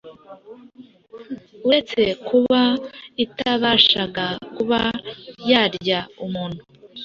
Uretse 1.67 2.03
kuba 2.27 2.61
itabashaga 3.23 4.25
kuba 4.55 4.79
yarya 5.49 5.99
umuntu 6.25 6.61